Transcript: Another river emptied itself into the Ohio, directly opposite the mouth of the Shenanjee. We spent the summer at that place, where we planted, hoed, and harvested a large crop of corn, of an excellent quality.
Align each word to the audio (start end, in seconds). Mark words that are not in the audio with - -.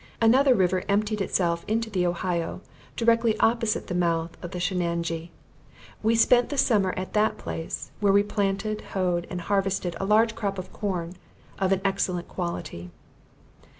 Another 0.19 0.55
river 0.55 0.81
emptied 0.89 1.21
itself 1.21 1.63
into 1.67 1.87
the 1.91 2.07
Ohio, 2.07 2.61
directly 2.95 3.37
opposite 3.39 3.85
the 3.85 3.93
mouth 3.93 4.35
of 4.43 4.49
the 4.49 4.59
Shenanjee. 4.59 5.29
We 6.01 6.15
spent 6.15 6.49
the 6.49 6.57
summer 6.57 6.91
at 6.97 7.13
that 7.13 7.37
place, 7.37 7.91
where 7.99 8.11
we 8.11 8.23
planted, 8.23 8.81
hoed, 8.97 9.27
and 9.29 9.41
harvested 9.41 9.95
a 9.99 10.05
large 10.05 10.33
crop 10.33 10.57
of 10.57 10.73
corn, 10.73 11.17
of 11.59 11.71
an 11.71 11.81
excellent 11.85 12.27
quality. 12.27 12.89